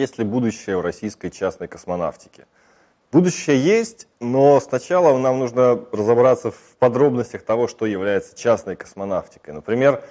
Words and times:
есть 0.00 0.18
ли 0.18 0.24
будущее 0.24 0.78
у 0.78 0.82
российской 0.82 1.28
частной 1.30 1.68
космонавтики. 1.68 2.46
Будущее 3.12 3.60
есть, 3.60 4.08
но 4.20 4.60
сначала 4.60 5.16
нам 5.18 5.38
нужно 5.38 5.84
разобраться 5.92 6.52
в 6.52 6.76
подробностях 6.78 7.42
того, 7.42 7.68
что 7.68 7.84
является 7.84 8.36
частной 8.36 8.76
космонавтикой. 8.76 9.52
Например, 9.52 10.02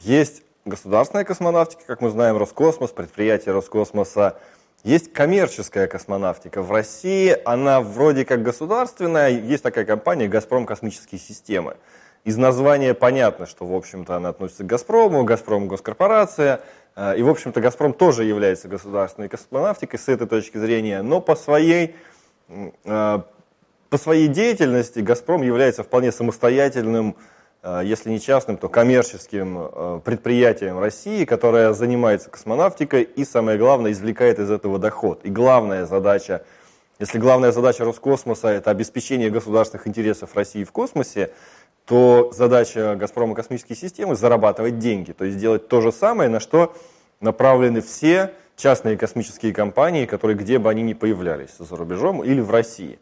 есть 0.00 0.42
государственная 0.64 1.24
космонавтика, 1.24 1.84
как 1.86 2.00
мы 2.00 2.10
знаем, 2.10 2.36
Роскосмос, 2.36 2.90
предприятие 2.90 3.52
Роскосмоса. 3.54 4.38
Есть 4.82 5.12
коммерческая 5.12 5.86
космонавтика. 5.86 6.62
В 6.62 6.72
России 6.72 7.36
она 7.44 7.80
вроде 7.80 8.24
как 8.24 8.42
государственная, 8.42 9.28
есть 9.28 9.62
такая 9.62 9.84
компания 9.84 10.26
«Газпром 10.26 10.66
космические 10.66 11.20
системы». 11.20 11.76
Из 12.24 12.36
названия 12.36 12.94
понятно, 12.94 13.46
что, 13.46 13.66
в 13.66 13.74
общем-то, 13.74 14.16
она 14.16 14.30
относится 14.30 14.64
к 14.64 14.66
«Газпрому», 14.66 15.24
«Газпром»– 15.24 15.68
госкорпорация, 15.68 16.60
и, 17.16 17.22
в 17.22 17.28
общем-то, 17.28 17.60
«Газпром» 17.60 17.92
тоже 17.92 18.24
является 18.24 18.66
государственной 18.66 19.28
космонавтикой 19.28 19.98
с 19.98 20.08
этой 20.08 20.26
точки 20.26 20.58
зрения, 20.58 21.02
но 21.02 21.20
по 21.20 21.36
своей, 21.36 21.94
э, 22.48 23.18
по 23.90 23.98
своей 23.98 24.26
деятельности 24.26 24.98
«Газпром» 24.98 25.42
является 25.42 25.84
вполне 25.84 26.10
самостоятельным, 26.10 27.14
э, 27.62 27.82
если 27.84 28.10
не 28.10 28.20
частным, 28.20 28.56
то 28.56 28.68
коммерческим 28.68 30.00
предприятием 30.04 30.80
России, 30.80 31.24
которое 31.24 31.72
занимается 31.72 32.30
космонавтикой 32.30 33.02
и, 33.04 33.24
самое 33.24 33.58
главное, 33.58 33.92
извлекает 33.92 34.40
из 34.40 34.50
этого 34.50 34.80
доход. 34.80 35.20
И 35.24 35.30
главная 35.30 35.86
задача, 35.86 36.42
если 36.98 37.18
главная 37.18 37.52
задача 37.52 37.84
Роскосмоса– 37.84 38.48
это 38.48 38.72
обеспечение 38.72 39.30
государственных 39.30 39.86
интересов 39.86 40.34
России 40.34 40.64
в 40.64 40.72
космосе, 40.72 41.30
то 41.88 42.30
задача 42.34 42.96
«Газпрома» 42.96 43.34
космические 43.34 43.74
системы– 43.74 44.14
зарабатывать 44.16 44.78
деньги, 44.78 45.12
то 45.12 45.24
есть 45.24 45.38
делать 45.38 45.68
то 45.68 45.80
же 45.80 45.90
самое, 45.90 46.28
на 46.28 46.38
что 46.38 46.76
направлены 47.20 47.80
все 47.80 48.34
частные 48.56 48.98
космические 48.98 49.54
компании, 49.54 50.04
которые 50.04 50.36
где 50.36 50.58
бы 50.58 50.68
они 50.68 50.82
ни 50.82 50.92
появлялись, 50.92 51.56
за 51.58 51.76
рубежом 51.76 52.22
или 52.22 52.40
в 52.40 52.50
России. 52.50 52.98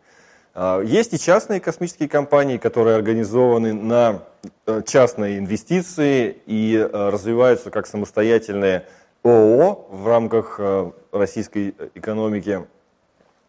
А, 0.55 0.81
есть 0.83 1.13
и 1.15 1.19
частные 1.19 1.59
космические 1.59 2.09
компании, 2.09 2.59
которые 2.59 2.95
организованы 2.95 3.75
на 3.75 4.23
э, 4.67 4.83
частные 4.87 5.39
инвестиции 5.39 6.37
и 6.47 6.77
э, 6.77 7.09
развиваются 7.09 7.71
как 7.71 7.89
самостоятельные 7.89 8.87
ООО 9.25 9.89
в 9.91 10.07
рамках 10.07 10.61
э, 10.61 10.93
российской 11.11 11.75
экономики. 11.97 12.65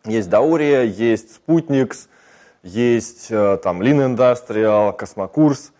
Есть 0.03 0.31
Даурия, 0.31 0.81
есть 0.81 1.35
Спутникс– 1.35 2.09
есть 2.67 3.27
э, 3.29 3.57
там 3.63 3.81
Lean 3.81 4.15
Industrial, 4.15 4.95
Космокурс. 4.95 5.71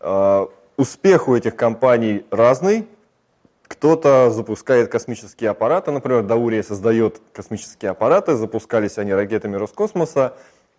Э, 0.00 0.46
успех 0.76 1.28
у 1.28 1.36
этих 1.36 1.56
компаний 1.56 2.26
разный. 2.30 2.86
Кто-то 3.68 4.30
запускает 4.30 4.90
космические 4.90 5.50
аппараты, 5.50 5.90
например, 5.90 6.22
Даурия 6.22 6.62
создает 6.62 7.20
космические 7.32 7.92
аппараты, 7.92 8.36
запускались 8.36 8.98
они 8.98 9.12
ракетами 9.12 9.56
Роскосмоса 9.56 10.34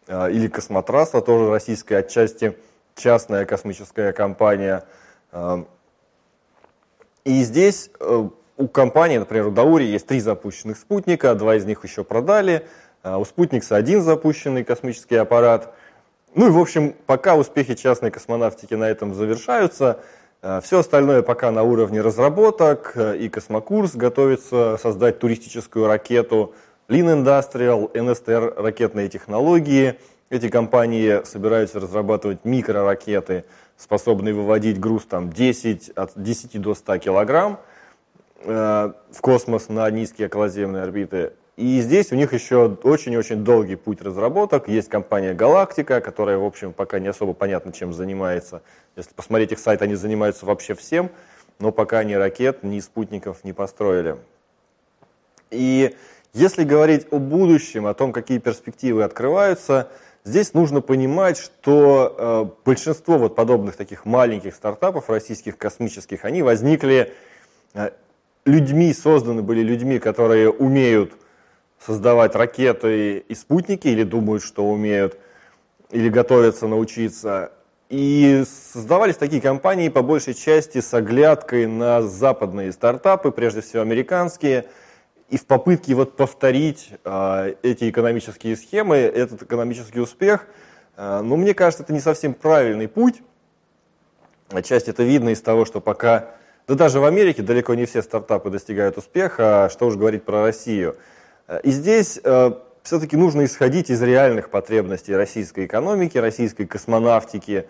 э, 0.08 0.32
или 0.32 0.48
Космотраса, 0.48 1.22
тоже 1.22 1.50
российская 1.50 1.98
отчасти 1.98 2.58
частная 2.96 3.46
космическая 3.46 4.12
компания. 4.12 4.84
И 7.26 7.44
здесь 7.44 7.92
у 8.00 8.68
компании, 8.70 9.20
например, 9.20 9.48
у 9.48 9.52
Даури 9.52 9.84
есть 9.84 10.08
три 10.08 10.20
запущенных 10.20 10.78
спутника, 10.78 11.36
два 11.36 11.58
из 11.58 11.66
них 11.66 11.84
еще 11.84 12.04
продали– 12.04 12.66
у 13.16 13.26
спутникса 13.26 13.76
один 13.76 14.02
запущенный 14.02 14.64
космический 14.64 15.16
аппарат. 15.16 15.74
Ну 16.36 16.48
и, 16.48 16.50
в 16.50 16.60
общем, 16.60 16.94
пока 17.06 17.36
успехи 17.36 17.76
частной 17.76 18.12
космонавтики 18.12 18.74
на 18.74 18.90
этом 18.90 19.14
завершаются, 19.14 20.00
а, 20.42 20.62
все 20.62 20.80
остальное 20.80 21.24
пока 21.24 21.52
на 21.52 21.64
уровне 21.64 22.02
разработок, 22.02 22.94
а, 22.96 23.14
и 23.14 23.28
Космокурс 23.28 23.96
готовится 23.96 24.78
создать 24.82 25.20
туристическую 25.20 25.88
ракету, 25.88 26.54
Lean 26.88 27.24
Industrial, 27.24 27.92
NSTR 27.92 28.62
ракетные 28.62 29.10
технологии. 29.10 30.00
Эти 30.30 30.50
компании 30.50 31.24
собираются 31.26 31.80
разрабатывать 31.80 32.46
микроракеты, 32.46 33.46
способные 33.78 34.34
выводить 34.34 34.80
груз 34.80 35.06
там, 35.06 35.32
10, 35.32 35.90
от 35.96 36.12
10 36.16 36.62
до 36.62 36.76
100 36.76 36.98
килограмм 37.00 37.60
в 38.44 38.94
космос 39.20 39.68
на 39.68 39.90
низкие 39.90 40.28
околоземные 40.28 40.84
орбиты. 40.84 41.34
И 41.58 41.82
здесь 41.82 42.12
у 42.12 42.16
них 42.16 42.34
еще 42.34 42.78
очень-очень 42.84 43.44
долгий 43.44 43.76
путь 43.76 44.04
разработок. 44.04 44.68
Есть 44.68 44.90
компания 44.90 45.34
«Галактика», 45.34 46.02
которая, 46.02 46.38
в 46.38 46.46
общем, 46.46 46.72
пока 46.72 47.00
не 47.00 47.08
особо 47.08 47.34
понятно, 47.34 47.74
чем 47.74 47.94
занимается. 47.94 48.62
Если 48.96 49.12
посмотреть 49.16 49.54
их 49.54 49.60
сайт, 49.60 49.82
они 49.82 49.96
занимаются 49.96 50.46
вообще 50.46 50.76
всем, 50.76 51.10
но 51.58 51.72
пока 51.72 52.04
ни 52.04 52.14
ракет, 52.14 52.62
ни 52.62 52.80
спутников 52.80 53.44
не 53.44 53.54
построили. 53.54 54.18
И 55.50 55.96
если 56.34 56.64
говорить 56.64 57.08
о 57.10 57.18
будущем, 57.18 57.88
о 57.88 57.96
том, 57.96 58.14
какие 58.14 58.38
перспективы 58.38 59.02
открываются, 59.02 59.90
здесь 60.24 60.54
нужно 60.54 60.82
понимать, 60.82 61.40
что 61.40 62.16
э, 62.16 62.66
большинство 62.66 63.18
вот 63.18 63.36
подобных 63.36 63.78
таких 63.78 64.06
маленьких 64.06 64.54
стартапов 64.54 65.10
российских 65.10 65.58
космических, 65.58 66.24
они 66.24 66.44
возникли 66.44 67.14
э, 67.74 67.90
людьми, 68.46 68.94
созданы 68.94 69.42
были 69.42 69.62
людьми, 69.62 69.98
которые 69.98 70.52
умеют 70.52 71.14
создавать 71.88 72.36
ракеты 72.36 73.20
и 73.20 73.34
спутники, 73.34 73.88
или 73.88 74.04
думают, 74.04 74.44
что 74.44 74.70
умеют, 74.70 75.18
или 75.90 76.10
готовятся 76.10 76.68
научиться. 76.68 77.54
И 77.90 78.44
создавались 78.74 79.16
такие 79.16 79.42
компании 79.42 79.88
по 79.88 80.02
большей 80.02 80.34
части 80.34 80.82
с 80.82 80.94
оглядкой 80.94 81.66
на 81.66 82.02
западные 82.02 82.74
стартапы, 82.74 83.32
прежде 83.32 83.62
всего 83.62 83.84
американские, 83.84 84.66
и 85.30 85.38
в 85.38 85.46
попытке 85.46 85.94
вот 85.94 86.18
повторить 86.18 86.90
э, 87.06 87.56
эти 87.64 87.90
экономические 87.90 88.58
схемы, 88.58 88.98
этот 88.98 89.44
экономический 89.44 90.02
успех. 90.02 90.48
Э, 90.98 91.22
но 91.22 91.38
мне 91.38 91.54
кажется, 91.54 91.84
это 91.84 91.94
не 91.94 92.02
совсем 92.02 92.34
правильный 92.34 92.90
путь. 92.90 93.22
Отчасти 94.50 94.90
это 94.90 95.04
видно 95.04 95.30
из 95.30 95.42
того, 95.42 95.64
что 95.64 95.80
пока, 95.80 96.32
да 96.68 96.76
даже 96.76 97.00
в 97.00 97.06
Америке 97.06 97.44
далеко 97.44 97.76
не 97.76 97.86
все 97.86 98.02
стартапы 98.02 98.50
достигают 98.50 98.98
успеха, 98.98 99.66
а 99.66 99.70
что 99.70 99.88
уж 99.88 99.96
говорить 99.96 100.24
про 100.24 100.42
Россию– 100.42 100.98
и 101.64 101.72
здесь 101.72 102.20
э, 102.24 102.52
все-таки 102.84 103.16
нужно 103.16 103.46
исходить 103.46 103.90
из 103.90 104.02
реальных 104.02 104.50
потребностей 104.50 105.16
российской 105.16 105.66
экономики, 105.66 106.18
российской 106.18 106.66
космонавтики 106.66 107.68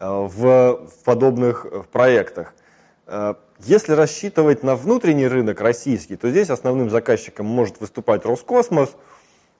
э, 0.00 0.06
в, 0.08 0.88
подобных 1.04 1.66
э, 1.70 1.82
проектах. 1.90 2.54
Если 3.60 3.92
рассчитывать 3.94 4.62
на 4.62 4.76
внутренний 4.76 5.26
рынок 5.26 5.62
российский, 5.62 6.16
то 6.16 6.28
здесь 6.28 6.50
основным 6.50 6.90
заказчиком 6.90 7.46
может 7.46 7.80
выступать 7.80 8.26
Роскосмос, 8.26 8.90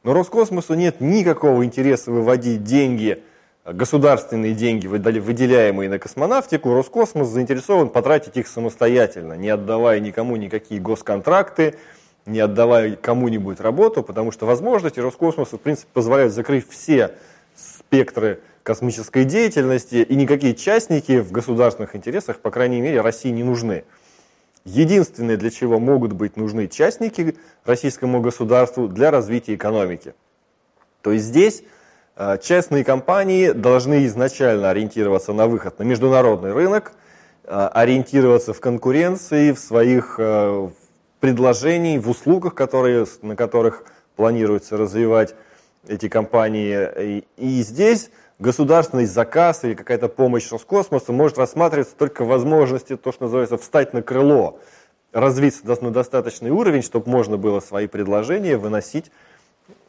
но 0.02 0.12
Роскосмосу 0.12 0.74
нет 0.74 1.00
никакого 1.00 1.64
интереса 1.64 2.10
выводить 2.10 2.62
деньги, 2.62 3.22
государственные 3.64 4.52
деньги, 4.52 4.86
выделяемые 4.86 5.88
на 5.88 5.98
космонавтику. 5.98 6.74
Роскосмос 6.74 7.28
заинтересован 7.28 7.88
потратить 7.88 8.36
их 8.36 8.48
самостоятельно, 8.48 9.32
не 9.32 9.48
отдавая 9.48 9.98
никому 10.00 10.36
никакие 10.36 10.78
госконтракты, 10.78 11.76
не 12.28 12.40
отдавая 12.40 12.94
кому-нибудь 12.94 13.60
работу, 13.60 14.02
потому 14.02 14.30
что 14.30 14.46
возможности 14.46 15.00
Роскосмоса, 15.00 15.56
в 15.56 15.60
принципе, 15.60 15.88
позволяют 15.92 16.32
закрыть 16.32 16.68
все 16.68 17.14
спектры 17.56 18.40
космической 18.62 19.24
деятельности, 19.24 19.96
и 19.96 20.14
никакие 20.14 20.54
частники 20.54 21.20
в 21.20 21.32
государственных 21.32 21.96
интересах, 21.96 22.38
по 22.40 22.50
крайней 22.50 22.80
мере, 22.80 23.00
России 23.00 23.30
не 23.30 23.42
нужны. 23.42 23.84
Единственное, 24.64 25.38
для 25.38 25.50
чего 25.50 25.80
могут 25.80 26.12
быть 26.12 26.36
нужны 26.36 26.68
частники 26.68 27.36
российскому 27.64 28.20
государству, 28.20 28.86
для 28.86 29.10
развития 29.10 29.54
экономики. 29.54 30.14
То 31.00 31.12
есть 31.12 31.24
здесь 31.24 31.62
э, 32.16 32.36
частные 32.42 32.84
компании 32.84 33.52
должны 33.52 34.04
изначально 34.04 34.68
ориентироваться 34.68 35.32
на 35.32 35.46
выход 35.46 35.78
на 35.78 35.84
международный 35.84 36.52
рынок, 36.52 36.92
э, 37.44 37.68
ориентироваться 37.72 38.52
в 38.52 38.60
конкуренции, 38.60 39.52
в 39.52 39.58
своих 39.58 40.16
э, 40.18 40.68
предложений 41.20 41.98
в 41.98 42.10
услугах, 42.10 42.54
которые, 42.54 43.06
на 43.22 43.36
которых 43.36 43.84
планируется 44.16 44.76
развивать 44.76 45.34
эти 45.86 46.08
компании. 46.08 46.88
И, 46.98 47.24
и 47.36 47.62
здесь 47.62 48.10
государственный 48.38 49.06
заказ 49.06 49.64
или 49.64 49.74
какая-то 49.74 50.08
помощь 50.08 50.50
Роскосмоса 50.50 51.12
может 51.12 51.38
рассматриваться 51.38 51.96
только 51.96 52.24
в 52.24 52.28
возможности, 52.28 52.96
то, 52.96 53.12
что 53.12 53.24
называется, 53.24 53.58
встать 53.58 53.92
на 53.94 54.02
крыло, 54.02 54.60
развиться 55.12 55.62
на 55.82 55.90
достаточный 55.90 56.50
уровень, 56.50 56.82
чтобы 56.82 57.10
можно 57.10 57.36
было 57.36 57.60
свои 57.60 57.86
предложения 57.86 58.56
выносить 58.56 59.10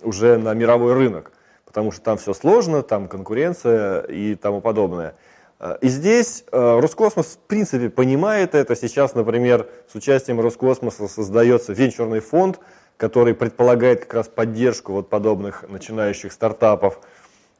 уже 0.01 0.37
на 0.37 0.53
мировой 0.53 0.93
рынок. 0.93 1.31
Потому 1.65 1.91
что 1.91 2.01
там 2.01 2.17
все 2.17 2.33
сложно, 2.33 2.81
там 2.81 3.07
конкуренция 3.07 4.01
и 4.01 4.35
тому 4.35 4.59
подобное. 4.61 5.15
И 5.81 5.89
здесь 5.89 6.45
э, 6.51 6.79
Роскосмос 6.79 7.25
в 7.35 7.47
принципе 7.47 7.89
понимает 7.89 8.55
это. 8.55 8.77
Сейчас, 8.77 9.13
например, 9.13 9.67
с 9.91 9.95
участием 9.95 10.39
Роскосмоса 10.39 11.09
создается 11.09 11.73
венчурный 11.73 12.21
фонд, 12.21 12.59
который 12.95 13.33
предполагает 13.33 14.01
как 14.05 14.13
раз 14.13 14.27
поддержку 14.29 14.93
вот 14.93 15.09
подобных 15.09 15.65
начинающих 15.67 16.31
стартапов. 16.31 17.01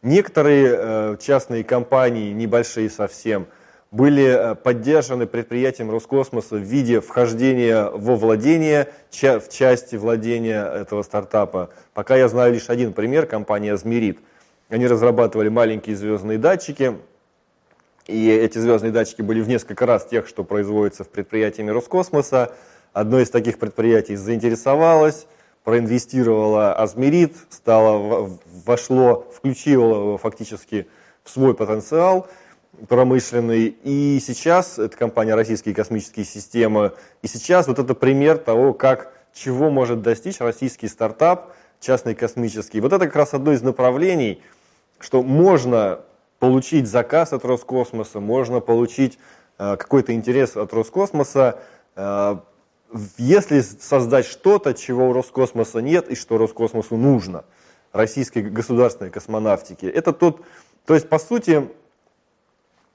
Некоторые 0.02 0.76
э, 0.78 1.18
частные 1.20 1.66
компании, 1.66 2.32
небольшие 2.32 2.90
совсем, 2.90 3.48
были 3.92 4.24
э, 4.52 4.56
поддержаны 4.56 5.28
предприятием 5.28 5.92
Роскосмоса 5.92 6.56
в 6.56 6.62
виде 6.62 7.02
вхождения 7.02 7.90
во 7.90 8.16
владение, 8.16 8.88
в 9.12 9.50
части 9.50 9.98
владения 9.98 10.64
этого 10.64 11.04
стартапа. 11.04 11.72
Пока 11.94 12.16
я 12.16 12.30
знаю 12.30 12.54
лишь 12.54 12.70
один 12.70 12.94
пример, 12.94 13.26
компания 13.26 13.74
«Азмерит». 13.74 14.20
Они 14.70 14.88
разрабатывали 14.88 15.50
маленькие 15.50 15.98
звездные 15.98 16.38
датчики, 16.38 16.96
и 18.10 18.30
эти 18.30 18.58
звездные 18.58 18.92
датчики 18.92 19.22
были 19.22 19.42
в 19.42 19.48
несколько 19.48 19.86
раз 19.86 20.06
тех, 20.06 20.28
что 20.28 20.44
производятся 20.44 21.04
в 21.04 21.10
предприятиями 21.10 21.72
Роскосмоса. 21.72 22.54
Одно 22.94 23.20
из 23.20 23.30
таких 23.30 23.60
предприятий 23.60 24.16
заинтересовалось, 24.16 25.28
проинвестировало 25.64 26.74
Азмерит, 26.74 27.36
стало, 27.50 28.32
вошло, 28.66 29.28
включило 29.36 29.96
его 29.96 30.18
фактически 30.18 30.88
в 31.24 31.30
свой 31.30 31.54
потенциал– 31.54 32.28
промышленный. 32.88 33.76
И 33.84 34.20
сейчас, 34.26 34.80
это 34.80 34.96
компания 34.96 35.36
«Российские 35.36 35.76
космические 35.76 36.26
системы», 36.26 36.94
и 37.22 37.28
сейчас 37.28 37.68
вот 37.68 37.80
это 37.80 37.94
пример 37.96 38.38
того, 38.38 38.74
как, 38.74 39.14
чего 39.34 39.70
может 39.70 40.02
достичь 40.02 40.40
российский 40.40 40.88
стартап, 40.88 41.54
частный 41.80 42.16
космический. 42.16 42.82
Вот 42.82 42.94
это 42.94 43.06
как 43.06 43.16
раз 43.16 43.34
одно 43.34 43.54
из 43.54 43.62
направлений, 43.62 44.42
что 45.00 45.24
можно 45.24 46.02
получить 46.40 46.88
заказ 46.88 47.34
от 47.34 47.46
Роскосмоса, 47.46 48.20
можно 48.20 48.60
получить 48.62 49.20
э, 49.58 49.76
какой-то 49.78 50.14
интерес 50.14 50.58
от 50.58 50.74
Роскосмоса, 50.74 51.60
э, 51.96 52.38
если 53.18 53.62
создать 53.62 54.26
что-то, 54.26 54.74
чего 54.74 55.10
у 55.10 55.14
Роскосмоса 55.14 55.80
нет 55.80 56.10
и 56.10 56.16
что 56.16 56.38
Роскосмосу 56.38 56.98
нужно, 56.98 57.46
российской 57.92 58.42
государственной 58.44 59.12
космонавтики. 59.12 59.86
Это 59.86 60.14
тот, 60.14 60.42
то 60.86 60.94
есть, 60.96 61.10
по 61.10 61.20
сути, 61.20 61.70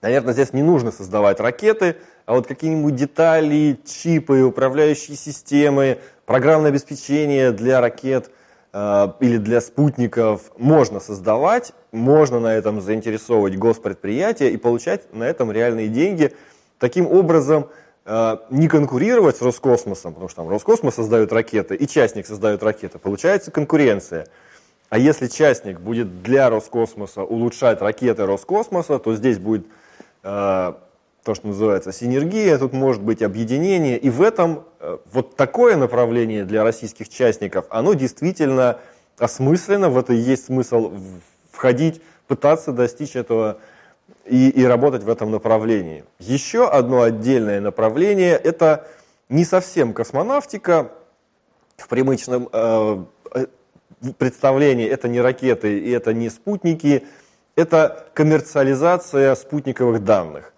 Наверное, 0.04 0.34
здесь 0.34 0.52
не 0.52 0.62
нужно 0.62 0.92
создавать 0.92 1.40
ракеты, 1.40 1.96
а 2.26 2.34
вот 2.34 2.46
какие-нибудь 2.46 2.94
детали, 2.94 3.80
чипы, 3.86 4.42
управляющие 4.42 5.16
системы, 5.16 5.96
программное 6.26 6.68
обеспечение 6.68 7.52
для 7.52 7.80
ракет 7.80 8.30
или 8.74 9.36
для 9.36 9.60
спутников 9.60 10.50
можно 10.58 10.98
создавать, 10.98 11.72
можно 11.92 12.40
на 12.40 12.54
этом 12.54 12.80
заинтересовывать 12.80 13.56
госпредприятия 13.56 14.48
и 14.48 14.56
получать 14.56 15.12
на 15.14 15.24
этом 15.24 15.52
реальные 15.52 15.88
деньги. 15.88 16.34
Таким 16.80 17.06
образом, 17.06 17.68
э, 18.04 18.36
не 18.50 18.66
конкурировать 18.66 19.36
с 19.36 19.42
Роскосмосом, 19.42 20.14
потому 20.14 20.28
что 20.28 20.42
там 20.42 20.48
Роскосмос 20.48 20.96
создает 20.96 21.32
ракеты 21.32 21.76
и 21.76 21.86
частник 21.86 22.26
создает 22.26 22.64
ракеты, 22.64 22.98
получается 22.98 23.52
конкуренция. 23.52 24.26
А 24.88 24.98
если 24.98 25.28
частник 25.28 25.78
будет 25.78 26.22
для 26.22 26.50
Роскосмоса 26.50 27.22
улучшать 27.22 27.80
ракеты 27.80 28.26
Роскосмоса, 28.26 28.98
то 28.98 29.14
здесь 29.14 29.38
будет 29.38 29.66
Э, 30.24 30.72
то, 31.24 31.34
что 31.34 31.48
называется 31.48 31.90
синергия, 31.90 32.58
тут 32.58 32.72
может 32.72 33.02
быть 33.02 33.22
объединение. 33.22 33.98
И 33.98 34.10
в 34.10 34.22
этом 34.22 34.64
э, 34.78 34.98
вот 35.12 35.36
такое 35.36 35.76
направление 35.76 36.44
для 36.44 36.62
российских 36.62 37.08
частников, 37.08 37.64
оно 37.70 37.94
действительно 37.94 38.78
осмысленно, 39.18 39.88
в 39.88 39.98
это 39.98 40.12
и 40.12 40.16
есть 40.16 40.46
смысл 40.46 40.92
входить, 41.50 42.02
пытаться 42.26 42.72
достичь 42.72 43.16
этого 43.16 43.58
и, 44.26 44.50
и 44.50 44.64
работать 44.64 45.02
в 45.02 45.08
этом 45.08 45.30
направлении. 45.30 46.04
Еще 46.18 46.68
одно 46.68 47.02
отдельное 47.02 47.60
направление– 47.60 48.36
это 48.44 48.86
не 49.28 49.44
совсем 49.44 49.94
космонавтика 49.94 50.92
в 51.76 51.88
привычном 51.88 52.48
э, 52.52 53.04
э 53.34 53.46
представлении, 54.18 54.86
это 54.86 55.08
не 55.08 55.22
ракеты 55.22 55.78
и 55.78 55.90
это 55.90 56.12
не 56.12 56.28
спутники– 56.28 57.06
это 57.56 58.06
коммерциализация 58.14 59.34
спутниковых 59.34 60.02
данных. 60.02 60.53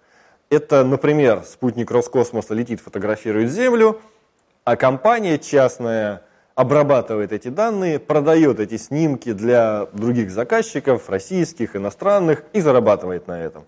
Это, 0.49 0.83
например, 0.85 1.43
спутник 1.45 1.91
Роскосмоса 1.91 2.53
летит, 2.53 2.79
фотографирует 2.79 3.51
Землю, 3.51 3.99
а 4.63 4.77
компания 4.77 5.37
частная 5.37 6.23
обрабатывает 6.55 7.33
эти 7.33 7.49
данные, 7.49 7.99
продает 7.99 8.59
эти 8.59 8.77
снимки 8.77 9.33
для 9.33 9.87
других 9.93 10.31
заказчиков, 10.31 11.09
российских, 11.09 11.75
иностранных, 11.75 12.43
и 12.53 12.61
зарабатывает 12.61 13.27
на 13.27 13.41
этом. 13.41 13.65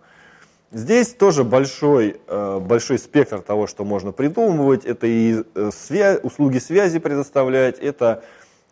Здесь 0.72 1.14
тоже 1.14 1.44
большой, 1.44 2.22
э, 2.28 2.60
большой 2.60 2.98
спектр 2.98 3.42
того, 3.42 3.68
что 3.68 3.84
можно 3.84 4.12
придумывать. 4.12 4.86
Это 4.86 5.08
и 5.08 5.44
э, 5.56 5.72
связь, 5.74 6.20
услуги 6.24 6.60
связи 6.60 7.00
предоставлять, 7.00 7.80
это 7.80 8.24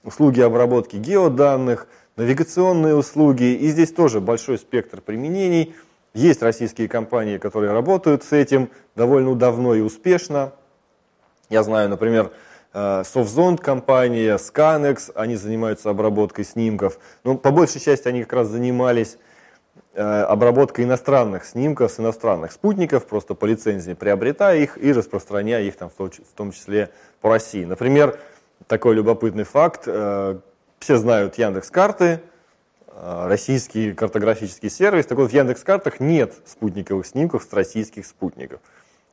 услуги 0.03 0.42
обработки 0.42 0.95
геоданных, 0.95 1.88
навигационные 2.15 2.95
услуги, 2.95 3.56
и 3.56 3.68
здесь 3.68 3.92
тоже 3.92 4.21
большой 4.21 4.57
спектр 4.57 5.01
применений. 5.01 5.75
Есть 6.17 6.41
российские 6.41 6.87
компании, 6.87 7.37
которые 7.37 7.73
работают 7.73 8.23
с 8.23 8.33
этим 8.33 8.71
довольно 8.95 9.35
давно 9.35 9.75
и 9.75 9.81
успешно. 9.81 10.51
Я 11.47 11.61
знаю, 11.61 11.89
например, 11.89 12.31
Софтзонд 12.73 13.59
э, 13.59 13.63
компания, 13.63 14.37
Scanex, 14.37 15.11
они 15.13 15.35
занимаются 15.35 15.91
обработкой 15.91 16.43
снимков. 16.43 16.97
Но 17.23 17.33
ну, 17.33 17.37
по 17.37 17.51
большей 17.51 17.79
части 17.79 18.07
они 18.07 18.23
как 18.23 18.33
раз 18.33 18.47
занимались 18.47 19.19
э, 19.93 20.01
обработкой 20.01 20.85
иностранных 20.85 21.45
снимков 21.45 21.91
с 21.91 21.99
иностранных 21.99 22.51
спутников, 22.51 23.05
просто 23.05 23.35
по 23.35 23.45
лицензии 23.45 23.93
приобретая 23.93 24.57
их 24.57 24.83
и 24.83 24.91
распространяя 24.93 25.61
их 25.61 25.75
там, 25.75 25.91
в 25.91 26.09
том 26.35 26.51
числе 26.51 26.89
по 27.21 27.29
России. 27.29 27.63
Например, 27.63 28.17
такой 28.65 28.95
любопытный 28.95 29.43
факт, 29.43 29.83
э, 29.85 30.39
все 30.79 30.97
знают 30.97 31.37
Яндекс 31.37 31.69
карты, 31.69 32.21
российский 32.99 33.94
картографический 33.94 34.69
сервис. 34.69 35.05
Так 35.05 35.17
вот, 35.17 35.29
в 35.29 35.33
Яндекс 35.33 35.63
картах 35.63 35.99
нет 35.99 36.33
спутниковых 36.45 37.05
снимков 37.05 37.44
с 37.44 37.53
российских 37.53 38.05
спутников. 38.05 38.59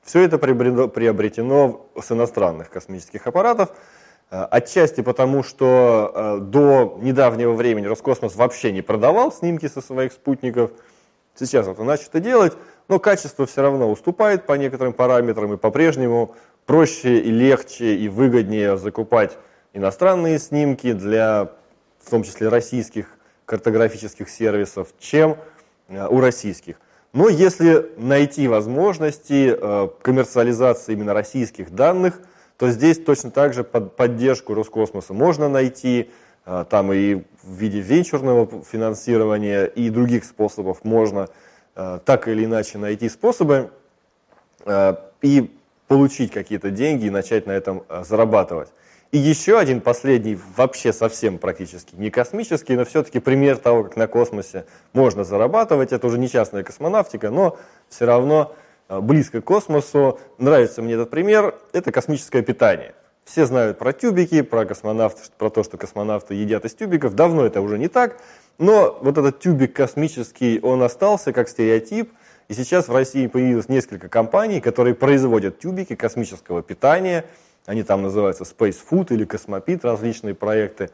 Все 0.03 0.23
это 0.23 0.39
приобретено 0.39 1.87
с 2.01 2.13
иностранных 2.13 2.71
космических 2.71 3.27
аппаратов. 3.27 3.71
А, 4.31 4.47
отчасти 4.47 5.01
потому, 5.01 5.43
что 5.43 6.13
а, 6.15 6.39
до 6.39 6.99
недавнего 7.01 7.53
времени 7.53 7.87
Роскосмос 7.87 8.37
вообще 8.37 8.73
не 8.73 8.83
продавал 8.83 9.33
снимки 9.33 9.69
со 9.69 9.81
своих 9.81 10.13
спутников. 10.13 10.73
Сейчас 11.35 11.67
это 11.67 11.85
начато 11.85 12.21
делать, 12.21 12.53
но 12.89 12.99
качество 12.99 13.47
все 13.47 13.63
равно 13.63 13.91
уступает 13.91 14.47
по 14.47 14.55
некоторым 14.55 14.93
параметрам, 14.93 15.55
и 15.55 15.57
по-прежнему 15.57 16.35
проще 16.67 17.19
и 17.19 17.31
легче 17.31 17.95
и 17.95 18.09
выгоднее 18.09 18.77
закупать 18.77 19.37
иностранные 19.73 20.39
снимки 20.39 20.93
для, 20.93 21.51
в 22.01 22.11
том 22.11 22.23
числе, 22.23 22.49
российских 22.49 23.19
картографических 23.47 24.29
сервисов, 24.29 24.89
чем 24.99 25.37
э, 25.89 26.07
у 26.07 26.21
российских. 26.21 26.77
Но 27.13 27.29
если 27.29 27.91
найти 27.97 28.49
возможности 28.49 29.55
э, 29.57 29.89
коммерциализации 30.03 30.93
именно 30.93 31.15
российских 31.15 31.71
данных, 31.71 32.21
то 32.57 32.71
здесь 32.71 32.99
точно 32.99 33.31
так 33.31 33.53
же 33.55 33.65
под 33.65 33.97
поддержку 33.97 34.55
Роскосмоса 34.55 35.13
можно 35.13 35.49
найти, 35.49 36.11
э, 36.47 36.65
там 36.69 36.93
и 36.93 37.23
в 37.43 37.53
виде 37.55 37.81
венчурного 37.81 38.65
финансирования 38.65 39.67
и 39.67 39.91
других 39.91 40.25
способов 40.25 40.85
можно 40.85 41.29
так 41.75 42.29
или 42.29 42.45
иначе 42.45 42.79
найти 42.79 43.09
способы 43.09 43.73
и 45.23 45.51
получить 45.89 46.31
какие-то 46.31 46.71
деньги 46.71 47.07
и 47.07 47.11
начать 47.11 47.47
на 47.47 47.51
этом 47.51 47.83
зарабатывать. 48.05 48.69
И 49.15 49.17
еще 49.17 49.61
один 49.61 49.81
последний, 49.81 50.37
вообще 50.57 50.93
совсем 50.93 51.39
практически 51.39 51.95
не 51.95 52.11
космический, 52.11 52.75
но 52.75 52.85
все-таки 52.85 53.21
пример 53.21 53.59
того, 53.59 53.85
как 53.85 53.95
на 53.95 54.09
космосе 54.09 54.65
можно 54.93 55.23
зарабатывать. 55.23 55.93
Это 55.93 56.09
уже 56.09 56.19
не 56.19 56.29
частная 56.29 56.65
космонавтика, 56.65 57.31
но 57.31 57.57
все 57.89 58.07
равно 58.07 58.57
а, 58.89 59.01
близко 59.01 59.41
к 59.41 59.45
космосу. 59.45 60.19
Нравится 60.39 60.83
мне 60.83 60.95
этот 60.95 61.11
пример. 61.11 61.55
Это 61.73 61.93
космическое 61.93 62.43
питание. 62.43 62.97
Все 63.25 63.47
знают 63.47 63.79
про 63.79 63.93
тюбики, 63.93 64.43
про 64.43 64.65
космонавтов, 64.65 65.31
про 65.39 65.49
то, 65.49 65.63
что 65.63 65.77
космонавты 65.77 66.35
едят 66.35 66.65
из 66.65 66.75
тюбиков. 66.75 67.15
Давно 67.15 67.47
это 67.47 67.61
уже 67.61 67.79
не 67.79 67.87
так. 67.87 68.17
Но 68.59 68.99
вот 69.01 69.17
этот 69.17 69.39
тюбик 69.39 69.77
космический, 69.77 70.59
он 70.61 70.83
остался 70.83 71.33
как 71.33 71.49
стереотип. 71.49 72.13
И 72.49 72.55
сейчас 72.55 72.89
в 72.89 72.93
России 72.93 73.29
появилось 73.29 73.69
несколько 73.69 74.09
компаний, 74.09 74.61
которые 74.61 74.97
производят 74.97 75.61
тюбики 75.61 75.95
космического 75.95 76.65
питания– 76.65 77.27
они 77.67 77.83
там 77.83 78.03
называются 78.03 78.45
Space 78.45 78.79
Food 78.89 79.13
или 79.15 79.25
Космопит, 79.25 79.85
различные 79.85 80.35
проекты. 80.35 80.91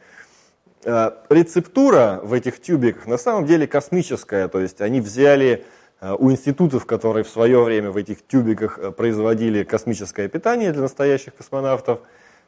Э, 0.83 1.11
рецептура 1.29 2.19
в 2.23 2.33
этих 2.33 2.61
тюбиках 2.61 3.05
на 3.05 3.17
самом 3.17 3.45
деле 3.45 3.67
космическая, 3.67 4.47
то 4.47 4.59
есть 4.59 4.81
они 4.81 5.01
взяли 5.01 5.63
э, 5.99 6.15
у 6.17 6.31
институтов, 6.31 6.85
которые 6.85 7.23
в 7.23 7.29
свое 7.29 7.61
время 7.61 7.91
в 7.91 7.97
этих 7.97 8.25
тюбиках 8.25 8.79
э, 8.79 8.91
производили 8.91 9.63
космическое 9.63 10.27
питание 10.27 10.71
для 10.71 10.81
настоящих 10.81 11.35
космонавтов, 11.35 11.99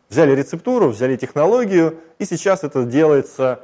взяли 0.09 0.35
рецептуру, 0.35 0.89
взяли 0.89 1.15
технологию, 1.15 1.99
и 2.17 2.25
сейчас 2.25 2.63
это 2.63 2.85
делается, 2.85 3.59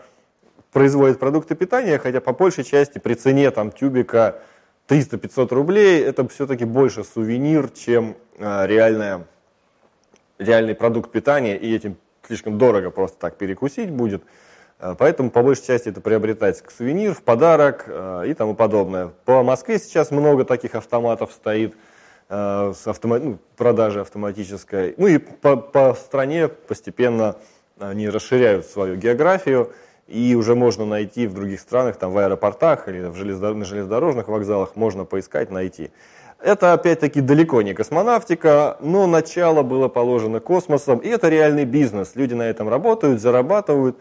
производит 0.72 1.20
продукты 1.20 1.56
питания, 1.56 1.98
хотя 1.98 2.22
по 2.22 2.34
большей 2.34 2.64
части 2.64 3.00
при 3.00 3.16
цене 3.16 3.50
там 3.50 3.72
тюбика 3.72 4.40
300-500 4.88 5.54
рублей, 5.54 6.04
это 6.04 6.28
все-таки 6.28 6.66
больше 6.66 7.04
сувенир, 7.04 7.70
чем 7.70 8.16
реальная 8.40 9.26
реальный 10.40 10.74
продукт 10.74 11.12
питания, 11.12 11.58
и 11.58 11.76
этим 11.76 11.98
слишком 12.26 12.58
дорого 12.58 12.90
просто 12.90 13.20
так 13.20 13.36
перекусить 13.36 13.92
будет. 13.92 14.24
Э, 14.80 14.96
поэтому 14.98 15.30
по 15.30 15.44
большей 15.44 15.68
части 15.68 15.90
это 15.90 16.02
приобретается 16.02 16.64
как 16.64 16.72
сувенир, 16.72 17.14
в 17.14 17.22
подарок 17.22 17.86
э, 17.88 18.24
и 18.28 18.34
тому 18.34 18.56
подобное. 18.56 19.12
По 19.26 19.44
Москве 19.44 19.78
сейчас 19.78 20.12
много 20.12 20.46
таких 20.46 20.76
автоматов 20.76 21.32
стоит 21.34 21.76
э, 22.30 22.74
с 22.76 22.88
автома... 22.88 23.20
ну, 23.20 23.38
продажей 23.58 24.02
автоматической. 24.02 24.96
Ну 24.98 25.08
и 25.08 25.18
по, 25.18 25.58
по 25.58 25.94
стране 25.94 26.48
постепенно 26.48 27.36
они 27.80 28.10
расширяют 28.10 28.66
свою 28.66 28.96
географию, 28.96 29.72
и 30.08 30.36
уже 30.36 30.56
можно 30.56 30.86
найти 30.86 31.28
в 31.28 31.34
других 31.34 31.60
странах, 31.60 31.98
там 31.98 32.12
в 32.12 32.18
аэропортах 32.18 32.88
или 32.88 33.08
в 33.08 33.16
железнодор... 33.16 33.56
на 33.56 33.66
железнодорожных 33.66 34.28
вокзалах, 34.28 34.76
можно 34.76 35.06
поискать, 35.06 35.52
найти. 35.52 35.92
Это 36.42 36.72
опять-таки 36.72 37.20
далеко 37.20 37.62
не 37.62 37.74
космонавтика, 37.74 38.78
но 38.80 39.08
начало 39.08 39.62
было 39.62 39.90
положено 39.90 40.40
космосом, 40.40 41.00
и 41.00 41.10
это 41.10 41.28
реальный 41.28 41.66
бизнес. 41.66 42.16
Люди 42.16 42.34
на 42.34 42.44
этом 42.44 42.70
работают, 42.70 43.20
зарабатывают 43.20 43.98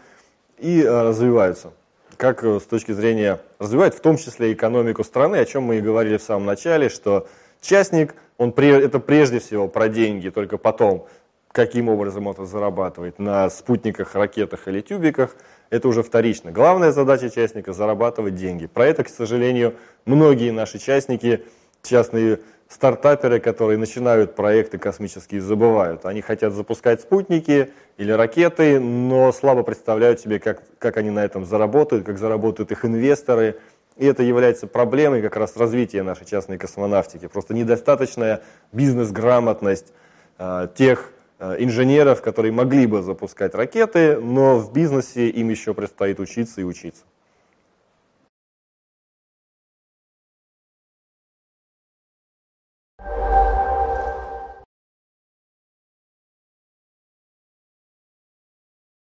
и 0.59 0.81
э, 0.81 1.03
развиваются. 1.03 1.73
Как 2.17 2.45
э, 2.45 2.61
с 2.61 2.63
точки 2.63 2.93
зрения 2.93 3.41
развивать, 3.59 3.97
в 3.97 4.01
том 4.01 4.17
числе 4.17 4.53
экономику 4.53 5.03
страны, 5.03 5.37
о 5.37 5.45
чем 5.45 5.65
мы 5.65 5.79
и 5.79 5.81
говорили 5.81 6.17
в 6.17 6.23
самом 6.23 6.47
начале, 6.47 6.89
что 6.89 7.27
частник, 7.61 8.15
он 8.37 8.51
это 8.51 9.01
прежде 9.01 9.41
всего 9.41 9.67
про 9.67 9.89
деньги, 9.89 10.29
только 10.29 10.59
потом, 10.59 11.07
каким 11.51 11.89
образом 11.89 12.29
он 12.29 12.35
это 12.35 12.47
зарабатывает 12.47 13.19
на 13.19 13.51
спутниках, 13.51 14.15
ракетах 14.15 14.69
или 14.69 14.81
тюбиках, 14.81 15.35
это 15.71 15.89
уже 15.89 16.05
вторично. 16.05 16.53
Главная 16.53 16.93
задача 16.93 17.31
частника– 17.31 17.73
зарабатывать 17.75 18.37
деньги. 18.37 18.67
Про 18.67 18.87
это, 18.87 19.03
к 19.03 19.09
сожалению, 19.09 19.75
многие 20.05 20.53
наши 20.53 20.79
частники, 20.79 21.45
частные 21.83 22.41
стартаперы, 22.69 23.41
которые 23.41 23.79
начинают 23.79 24.35
проекты 24.35 24.79
космические, 24.79 25.41
забывают. 25.41 26.05
Они 26.05 26.21
хотят 26.21 26.53
запускать 26.53 27.01
спутники 27.01 27.71
или 27.97 28.13
ракеты, 28.13 28.79
но 28.79 29.33
слабо 29.33 29.63
представляют 29.63 30.21
себе, 30.21 30.39
как, 30.39 30.63
как 30.79 30.99
они 30.99 31.11
на 31.11 31.25
этом 31.25 31.47
заработают, 31.47 32.05
как 32.05 32.19
заработают 32.19 32.71
их 32.71 32.85
инвесторы. 32.85 33.59
И 33.97 34.07
это 34.07 34.23
является 34.23 34.67
проблемой 34.67 35.23
как 35.23 35.37
раз 35.37 35.57
развития 35.57 36.03
нашей 36.03 36.27
частной 36.27 36.59
космонавтики. 36.59 37.27
Просто 37.27 37.55
недостаточная 37.55 38.43
бизнес-грамотность 38.71 39.93
э, 40.39 40.69
тех 40.77 41.11
э, 41.41 41.57
инженеров, 41.59 42.21
которые 42.23 42.53
могли 42.53 42.87
бы 42.87 43.03
запускать 43.03 43.55
ракеты, 43.55 44.19
но 44.19 44.59
в 44.59 44.73
бизнесе 44.73 45.29
им 45.31 45.49
еще 45.49 45.75
предстоит 45.75 46.21
учиться 46.21 46.61
и 46.61 46.65
учиться. 46.65 47.03